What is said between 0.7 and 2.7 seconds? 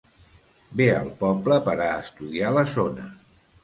Ve al poble per a estudiar la